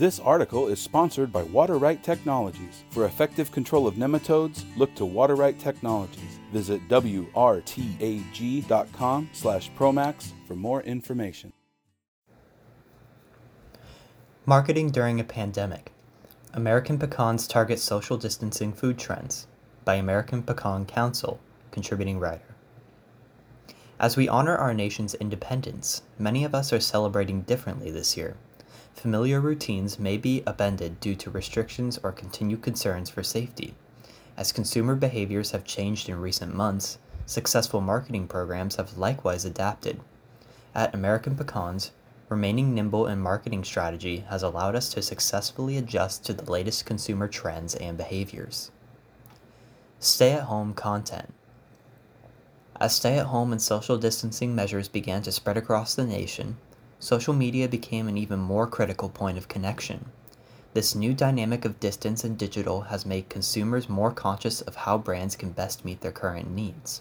This 0.00 0.18
article 0.18 0.68
is 0.68 0.80
sponsored 0.80 1.30
by 1.30 1.42
Water-Right 1.42 2.02
Technologies. 2.02 2.84
For 2.88 3.04
effective 3.04 3.52
control 3.52 3.86
of 3.86 3.96
nematodes, 3.96 4.64
look 4.78 4.94
to 4.94 5.04
Water-Right 5.04 5.58
Technologies. 5.58 6.38
Visit 6.54 6.80
wrtag.com 6.88 7.28
slash 9.34 9.70
promax 9.72 10.32
for 10.48 10.56
more 10.56 10.80
information. 10.84 11.52
Marketing 14.46 14.88
during 14.90 15.20
a 15.20 15.24
pandemic. 15.24 15.92
American 16.54 16.98
pecans 16.98 17.46
target 17.46 17.78
social 17.78 18.16
distancing 18.16 18.72
food 18.72 18.98
trends 18.98 19.48
by 19.84 19.96
American 19.96 20.42
Pecan 20.42 20.86
Council, 20.86 21.38
contributing 21.72 22.18
writer. 22.18 22.54
As 23.98 24.16
we 24.16 24.30
honor 24.30 24.56
our 24.56 24.72
nation's 24.72 25.14
independence, 25.16 26.00
many 26.18 26.42
of 26.44 26.54
us 26.54 26.72
are 26.72 26.80
celebrating 26.80 27.42
differently 27.42 27.90
this 27.90 28.16
year. 28.16 28.38
Familiar 28.94 29.40
routines 29.40 29.98
may 29.98 30.16
be 30.16 30.42
upended 30.46 31.00
due 31.00 31.14
to 31.16 31.30
restrictions 31.30 31.98
or 32.02 32.12
continued 32.12 32.62
concerns 32.62 33.08
for 33.08 33.22
safety. 33.22 33.74
As 34.36 34.52
consumer 34.52 34.94
behaviors 34.94 35.52
have 35.52 35.64
changed 35.64 36.08
in 36.08 36.20
recent 36.20 36.54
months, 36.54 36.98
successful 37.26 37.80
marketing 37.80 38.26
programs 38.28 38.76
have 38.76 38.98
likewise 38.98 39.44
adapted. 39.44 40.00
At 40.74 40.94
American 40.94 41.36
Pecans, 41.36 41.92
remaining 42.28 42.74
nimble 42.74 43.06
in 43.06 43.18
marketing 43.18 43.64
strategy 43.64 44.24
has 44.28 44.42
allowed 44.42 44.76
us 44.76 44.88
to 44.94 45.02
successfully 45.02 45.76
adjust 45.76 46.24
to 46.26 46.32
the 46.32 46.50
latest 46.50 46.86
consumer 46.86 47.28
trends 47.28 47.74
and 47.74 47.96
behaviors. 47.96 48.70
Stay 49.98 50.32
at 50.32 50.44
home 50.44 50.72
content. 50.72 51.34
As 52.80 52.94
stay 52.94 53.18
at 53.18 53.26
home 53.26 53.52
and 53.52 53.60
social 53.60 53.98
distancing 53.98 54.54
measures 54.54 54.88
began 54.88 55.22
to 55.22 55.32
spread 55.32 55.58
across 55.58 55.94
the 55.94 56.06
nation, 56.06 56.56
social 57.00 57.32
media 57.32 57.66
became 57.66 58.06
an 58.08 58.18
even 58.18 58.38
more 58.38 58.66
critical 58.66 59.08
point 59.08 59.38
of 59.38 59.48
connection. 59.48 60.12
This 60.74 60.94
new 60.94 61.14
dynamic 61.14 61.64
of 61.64 61.80
distance 61.80 62.22
and 62.22 62.36
digital 62.36 62.82
has 62.82 63.06
made 63.06 63.30
consumers 63.30 63.88
more 63.88 64.12
conscious 64.12 64.60
of 64.60 64.76
how 64.76 64.98
brands 64.98 65.34
can 65.34 65.50
best 65.50 65.84
meet 65.84 66.02
their 66.02 66.12
current 66.12 66.50
needs. 66.50 67.00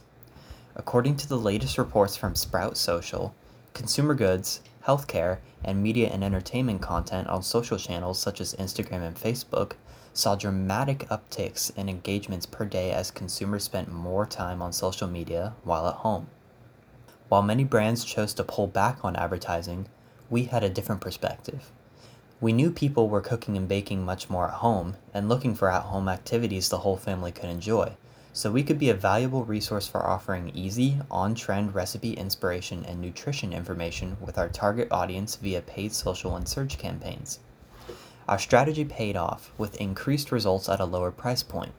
According 0.76 1.18
to 1.18 1.28
the 1.28 1.38
latest 1.38 1.78
reports 1.78 2.16
from 2.16 2.34
Sprout 2.34 2.78
Social, 2.78 3.36
consumer 3.74 4.14
goods, 4.16 4.62
healthcare, 4.88 5.40
and 5.64 5.84
media 5.84 6.10
and 6.10 6.24
entertainment 6.24 6.82
content 6.82 7.28
on 7.28 7.44
social 7.44 7.78
channels 7.78 8.18
such 8.18 8.40
as 8.40 8.56
Instagram 8.56 9.06
and 9.06 9.18
Facebook 9.18 9.74
saw 10.14 10.36
dramatic 10.36 11.00
upticks 11.10 11.76
in 11.78 11.90
engagements 11.90 12.46
per 12.46 12.66
day 12.66 12.92
as 12.92 13.12
consumers 13.12 13.66
spent 13.66 13.92
more 13.92 14.26
time 14.26 14.62
on 14.62 14.72
social 14.72 15.08
media 15.08 15.54
while 15.64 15.88
at 15.88 15.96
home. 15.96 16.28
While 17.30 17.44
many 17.44 17.64
brands 17.64 18.04
chose 18.04 18.34
to 18.34 18.44
pull 18.44 18.66
back 18.66 19.06
on 19.06 19.16
advertising, 19.16 19.88
we 20.32 20.46
had 20.46 20.64
a 20.64 20.70
different 20.70 21.00
perspective. 21.00 21.72
We 22.42 22.54
knew 22.54 22.72
people 22.72 23.08
were 23.08 23.22
cooking 23.22 23.56
and 23.56 23.68
baking 23.68 24.04
much 24.04 24.32
more 24.32 24.48
at 24.48 24.56
home 24.56 24.96
and 25.14 25.30
looking 25.30 25.54
for 25.54 25.70
at 25.70 25.84
home 25.84 26.10
activities 26.10 26.70
the 26.70 26.80
whole 26.80 26.98
family 26.98 27.32
could 27.32 27.50
enjoy, 27.50 27.98
so 28.34 28.52
we 28.52 28.64
could 28.64 28.80
be 28.80 28.90
a 28.90 28.96
valuable 28.96 29.46
resource 29.46 29.88
for 29.88 30.08
offering 30.08 30.50
easy, 30.56 30.98
on 31.12 31.36
trend 31.36 31.76
recipe 31.76 32.14
inspiration 32.14 32.84
and 32.86 33.00
nutrition 33.00 33.54
information 33.54 34.18
with 34.20 34.40
our 34.40 34.50
target 34.50 34.88
audience 34.90 35.36
via 35.36 35.62
paid 35.62 35.94
social 35.94 36.36
and 36.36 36.48
search 36.48 36.80
campaigns. 36.80 37.40
Our 38.28 38.40
strategy 38.40 38.86
paid 38.86 39.16
off 39.16 39.52
with 39.58 39.80
increased 39.82 40.32
results 40.32 40.68
at 40.68 40.80
a 40.80 40.86
lower 40.86 41.12
price 41.12 41.44
point. 41.44 41.74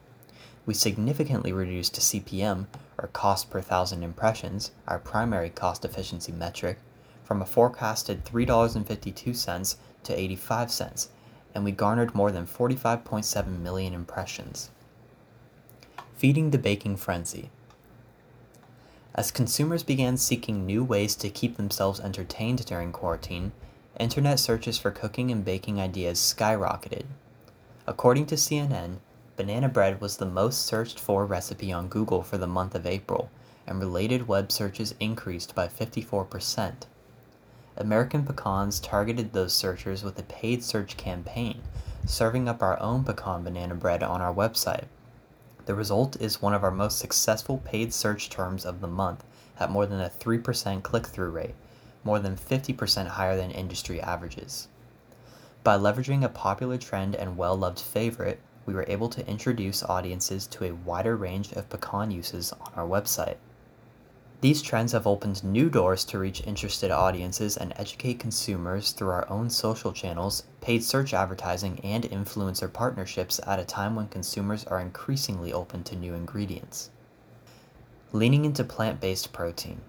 We 0.70 0.74
significantly 0.74 1.52
reduced 1.52 1.96
CPM, 1.96 2.68
or 2.96 3.08
cost 3.08 3.50
per 3.50 3.60
thousand 3.60 4.04
impressions, 4.04 4.70
our 4.86 5.00
primary 5.00 5.50
cost 5.50 5.84
efficiency 5.84 6.30
metric, 6.30 6.78
from 7.24 7.42
a 7.42 7.44
forecasted 7.44 8.24
$3.52 8.24 9.76
to 10.04 10.16
85 10.16 10.70
cents, 10.70 11.08
and 11.56 11.64
we 11.64 11.72
garnered 11.72 12.14
more 12.14 12.30
than 12.30 12.46
45.7 12.46 13.58
million 13.58 13.92
impressions. 13.92 14.70
Feeding 16.14 16.52
the 16.52 16.56
baking 16.56 16.98
frenzy. 16.98 17.50
As 19.16 19.32
consumers 19.32 19.82
began 19.82 20.16
seeking 20.16 20.66
new 20.66 20.84
ways 20.84 21.16
to 21.16 21.30
keep 21.30 21.56
themselves 21.56 21.98
entertained 21.98 22.64
during 22.64 22.92
quarantine, 22.92 23.50
internet 23.98 24.38
searches 24.38 24.78
for 24.78 24.92
cooking 24.92 25.32
and 25.32 25.44
baking 25.44 25.80
ideas 25.80 26.20
skyrocketed. 26.20 27.06
According 27.88 28.26
to 28.26 28.36
CNN, 28.36 28.98
banana 29.40 29.70
bread 29.70 30.02
was 30.02 30.18
the 30.18 30.26
most 30.26 30.66
searched 30.66 31.00
for 31.00 31.24
recipe 31.24 31.72
on 31.72 31.88
Google 31.88 32.22
for 32.22 32.36
the 32.36 32.46
month 32.46 32.74
of 32.74 32.86
April, 32.86 33.30
and 33.66 33.80
related 33.80 34.28
web 34.28 34.52
searches 34.52 34.94
increased 35.00 35.54
by 35.54 35.66
54%. 35.66 36.74
American 37.78 38.26
Pecans 38.26 38.78
targeted 38.80 39.32
those 39.32 39.54
searchers 39.54 40.04
with 40.04 40.18
a 40.18 40.24
paid 40.24 40.62
search 40.62 40.98
campaign, 40.98 41.62
serving 42.04 42.50
up 42.50 42.62
our 42.62 42.78
own 42.80 43.02
pecan 43.02 43.42
banana 43.42 43.74
bread 43.74 44.02
on 44.02 44.20
our 44.20 44.34
website. 44.34 44.88
The 45.64 45.74
result 45.74 46.20
is 46.20 46.42
one 46.42 46.52
of 46.52 46.62
our 46.62 46.70
most 46.70 46.98
successful 46.98 47.62
paid 47.64 47.94
search 47.94 48.28
terms 48.28 48.66
of 48.66 48.82
the 48.82 48.88
month 48.88 49.24
at 49.58 49.70
more 49.70 49.86
than 49.86 50.02
a 50.02 50.10
3% 50.10 50.82
click 50.82 51.06
through 51.06 51.30
rate 51.30 51.54
more 52.04 52.18
than 52.18 52.36
50% 52.36 53.06
higher 53.06 53.36
than 53.38 53.50
industry 53.50 54.02
averages. 54.02 54.68
By 55.62 55.76
leveraging 55.76 56.24
a 56.24 56.28
popular 56.28 56.76
trend 56.76 57.14
and 57.14 57.38
well 57.38 57.56
loved 57.56 57.78
favorite, 57.78 58.40
we 58.66 58.74
were 58.74 58.84
able 58.88 59.08
to 59.08 59.26
introduce 59.26 59.82
audiences 59.82 60.46
to 60.46 60.64
a 60.64 60.74
wider 60.74 61.16
range 61.16 61.52
of 61.52 61.68
pecan 61.68 62.10
uses 62.10 62.52
on 62.52 62.72
our 62.76 62.86
website. 62.86 63.36
These 64.40 64.62
trends 64.62 64.92
have 64.92 65.06
opened 65.06 65.44
new 65.44 65.68
doors 65.68 66.02
to 66.06 66.18
reach 66.18 66.46
interested 66.46 66.90
audiences 66.90 67.58
and 67.58 67.74
educate 67.76 68.18
consumers 68.18 68.92
through 68.92 69.10
our 69.10 69.28
own 69.28 69.50
social 69.50 69.92
channels, 69.92 70.44
paid 70.62 70.82
search 70.82 71.12
advertising, 71.12 71.78
and 71.84 72.04
influencer 72.04 72.72
partnerships 72.72 73.38
at 73.46 73.58
a 73.58 73.66
time 73.66 73.96
when 73.96 74.08
consumers 74.08 74.64
are 74.64 74.80
increasingly 74.80 75.52
open 75.52 75.84
to 75.84 75.96
new 75.96 76.14
ingredients. 76.14 76.88
Leaning 78.12 78.46
into 78.46 78.64
plant 78.64 78.98
based 78.98 79.30
protein. 79.30 79.82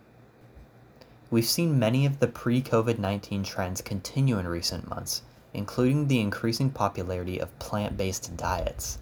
We've 1.30 1.46
seen 1.46 1.80
many 1.80 2.06
of 2.06 2.20
the 2.20 2.28
pre 2.28 2.62
COVID 2.62 3.00
19 3.00 3.44
trends 3.44 3.82
continue 3.82 4.38
in 4.38 4.50
recent 4.50 4.90
months, 4.90 5.22
including 5.54 6.08
the 6.08 6.20
increasing 6.20 6.70
popularity 6.70 7.40
of 7.40 7.58
plant 7.60 7.98
based 7.98 8.36
diets. 8.38 8.98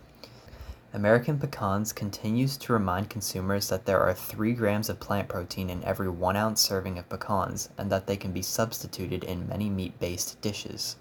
American 0.91 1.37
Pecans 1.37 1.93
continues 1.93 2.57
to 2.57 2.73
remind 2.73 3.11
consumers 3.11 3.69
that 3.69 3.85
there 3.85 4.01
are 4.01 4.13
3 4.13 4.53
grams 4.53 4.89
of 4.89 4.99
plant 4.99 5.27
protein 5.27 5.69
in 5.69 5.83
every 5.83 6.09
1 6.09 6.35
ounce 6.35 6.61
serving 6.61 6.97
of 6.97 7.07
pecans 7.07 7.69
and 7.77 7.91
that 7.91 8.07
they 8.07 8.17
can 8.17 8.31
be 8.31 8.41
substituted 8.41 9.23
in 9.23 9.47
many 9.47 9.69
meat 9.69 9.99
based 9.99 10.41
dishes. 10.41 10.95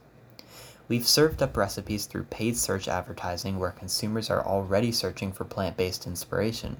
We've 0.88 1.06
served 1.06 1.42
up 1.42 1.56
recipes 1.56 2.04
through 2.04 2.24
paid 2.24 2.56
search 2.56 2.86
advertising 2.86 3.58
where 3.58 3.70
consumers 3.70 4.28
are 4.28 4.44
already 4.44 4.92
searching 4.92 5.32
for 5.32 5.44
plant 5.44 5.78
based 5.78 6.06
inspiration. 6.06 6.78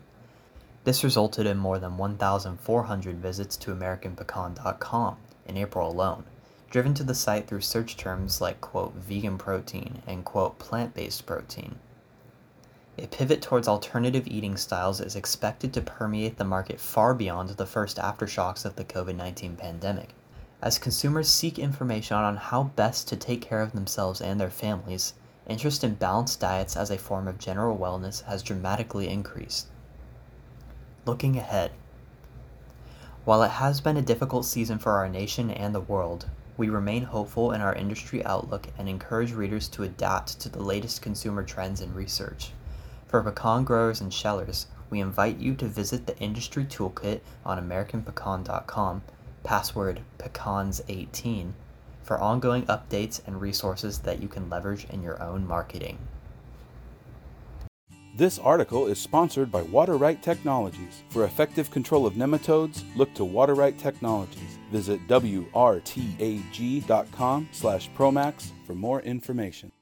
This 0.84 1.04
resulted 1.04 1.46
in 1.46 1.56
more 1.56 1.78
than 1.78 1.96
1,400 1.96 3.16
visits 3.16 3.56
to 3.58 3.74
AmericanPecan.com 3.74 5.16
in 5.46 5.56
April 5.56 5.90
alone, 5.90 6.24
driven 6.70 6.92
to 6.92 7.02
the 7.02 7.14
site 7.14 7.46
through 7.46 7.62
search 7.62 7.96
terms 7.96 8.40
like 8.40 8.60
quote 8.60 8.94
vegan 8.94 9.38
protein 9.38 10.02
and 10.06 10.24
quote 10.24 10.58
plant 10.58 10.94
based 10.94 11.24
protein. 11.24 11.76
A 12.98 13.06
pivot 13.06 13.40
towards 13.40 13.68
alternative 13.68 14.26
eating 14.26 14.56
styles 14.56 15.00
is 15.00 15.14
expected 15.14 15.72
to 15.72 15.80
permeate 15.80 16.36
the 16.36 16.44
market 16.44 16.80
far 16.80 17.14
beyond 17.14 17.50
the 17.50 17.64
first 17.64 17.96
aftershocks 17.96 18.64
of 18.64 18.76
the 18.76 18.84
COVID 18.84 19.14
19 19.14 19.56
pandemic. 19.56 20.10
As 20.60 20.78
consumers 20.78 21.30
seek 21.30 21.58
information 21.58 22.16
on 22.16 22.36
how 22.36 22.64
best 22.64 23.06
to 23.08 23.16
take 23.16 23.40
care 23.40 23.62
of 23.62 23.72
themselves 23.72 24.20
and 24.20 24.40
their 24.40 24.50
families, 24.50 25.14
interest 25.46 25.84
in 25.84 25.94
balanced 25.94 26.40
diets 26.40 26.76
as 26.76 26.90
a 26.90 26.98
form 26.98 27.28
of 27.28 27.38
general 27.38 27.78
wellness 27.78 28.24
has 28.24 28.42
dramatically 28.42 29.08
increased. 29.08 29.68
Looking 31.06 31.38
ahead. 31.38 31.70
While 33.24 33.44
it 33.44 33.52
has 33.52 33.80
been 33.80 33.96
a 33.96 34.02
difficult 34.02 34.44
season 34.44 34.78
for 34.78 34.92
our 34.92 35.08
nation 35.08 35.50
and 35.52 35.72
the 35.72 35.80
world, 35.80 36.26
we 36.58 36.68
remain 36.68 37.04
hopeful 37.04 37.52
in 37.52 37.60
our 37.60 37.74
industry 37.74 38.22
outlook 38.26 38.66
and 38.76 38.88
encourage 38.88 39.32
readers 39.32 39.68
to 39.68 39.84
adapt 39.84 40.40
to 40.40 40.48
the 40.48 40.62
latest 40.62 41.00
consumer 41.00 41.44
trends 41.44 41.80
and 41.80 41.94
research. 41.94 42.50
For 43.06 43.22
pecan 43.22 43.64
growers 43.64 44.00
and 44.00 44.12
shellers, 44.12 44.66
we 44.90 45.00
invite 45.00 45.38
you 45.38 45.54
to 45.54 45.66
visit 45.66 46.06
the 46.06 46.18
industry 46.18 46.64
toolkit 46.64 47.20
on 47.46 47.58
AmericanPecan.com, 47.58 49.02
password 49.44 50.00
pecans18, 50.18 51.52
for 52.02 52.18
ongoing 52.18 52.64
updates 52.64 53.20
and 53.26 53.40
resources 53.40 54.00
that 54.00 54.20
you 54.20 54.26
can 54.26 54.50
leverage 54.50 54.86
in 54.90 55.02
your 55.02 55.22
own 55.22 55.46
marketing. 55.46 55.98
This 58.16 58.40
article 58.40 58.88
is 58.88 58.98
sponsored 58.98 59.52
by 59.52 59.62
Water-Right 59.62 60.20
Technologies. 60.24 61.04
For 61.10 61.22
effective 61.22 61.70
control 61.70 62.04
of 62.04 62.14
nematodes, 62.14 62.82
look 62.96 63.14
to 63.14 63.24
Water-Right 63.24 63.78
Technologies. 63.78 64.57
Visit 64.70 65.06
wrtag.com 65.08 65.48
slash 67.52 67.90
promax 67.96 68.50
for 68.66 68.74
more 68.74 69.00
information. 69.02 69.72